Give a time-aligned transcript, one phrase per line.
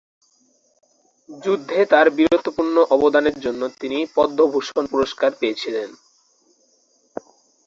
[1.29, 5.89] যুদ্ধে তার বীরত্বপূর্ণ অবদানের জন্য তিনি পদ্মভূষণ পুরস্কার পেয়েছিলেন।